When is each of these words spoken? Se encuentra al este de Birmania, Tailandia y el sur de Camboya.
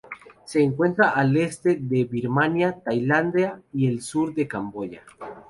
Se 0.45 0.59
encuentra 0.63 1.09
al 1.11 1.37
este 1.37 1.75
de 1.79 2.05
Birmania, 2.05 2.81
Tailandia 2.83 3.61
y 3.71 3.85
el 3.85 4.01
sur 4.01 4.33
de 4.33 4.47
Camboya. 4.47 5.03